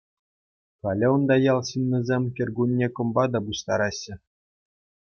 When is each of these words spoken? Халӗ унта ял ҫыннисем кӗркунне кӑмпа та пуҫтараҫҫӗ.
Халӗ 0.85 1.07
унта 1.15 1.35
ял 1.51 1.59
ҫыннисем 1.67 2.23
кӗркунне 2.39 2.87
кӑмпа 3.01 3.23
та 3.35 3.39
пуҫтараҫҫӗ. 3.51 4.13